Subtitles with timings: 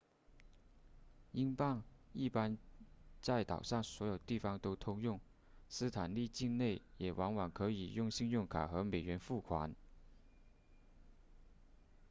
[1.31, 2.57] 英镑一般
[3.21, 5.21] 在岛上所有地方都通用
[5.69, 9.75] 斯坦利境内也往往可以用信用卡和美元付款